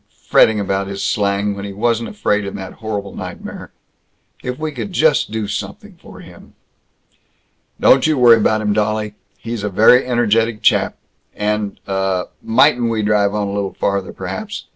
Fretting 0.27 0.59
about 0.59 0.87
his 0.87 1.03
slang, 1.03 1.53
when 1.55 1.63
he 1.63 1.73
wasn't 1.73 2.09
afraid 2.09 2.43
in 2.43 2.55
that 2.55 2.73
horrible 2.81 3.15
nightmare. 3.15 3.71
If 4.43 4.57
we 4.57 4.71
could 4.71 4.93
just 4.93 5.29
do 5.29 5.47
something 5.47 5.95
for 6.01 6.21
him!" 6.21 6.55
"Don't 7.79 8.07
you 8.07 8.17
worry 8.17 8.37
about 8.37 8.61
him, 8.61 8.73
dolly. 8.73 9.13
He's 9.37 9.63
a 9.63 9.69
very 9.69 10.03
energetic 10.03 10.63
chap. 10.63 10.97
And 11.35 11.79
Uh 11.85 12.23
Mightn't 12.41 12.89
we 12.89 13.03
drive 13.03 13.35
on 13.35 13.47
a 13.47 13.53
little 13.53 13.75
farther, 13.75 14.11
perhaps? 14.11 14.65